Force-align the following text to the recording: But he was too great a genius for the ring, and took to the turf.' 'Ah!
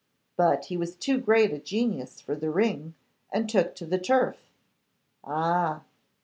But 0.35 0.65
he 0.65 0.77
was 0.77 0.95
too 0.95 1.19
great 1.19 1.53
a 1.53 1.59
genius 1.59 2.21
for 2.21 2.33
the 2.33 2.49
ring, 2.49 2.95
and 3.31 3.47
took 3.47 3.75
to 3.75 3.85
the 3.85 3.99
turf.' 3.99 4.49
'Ah! 5.23 5.83